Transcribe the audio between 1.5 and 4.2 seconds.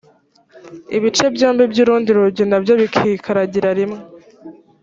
by’urundi rugi na byo bikikaragira rimwe